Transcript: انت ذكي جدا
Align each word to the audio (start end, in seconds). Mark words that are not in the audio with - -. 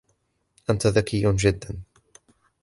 انت 0.69 0.87
ذكي 0.87 1.23
جدا 1.33 1.81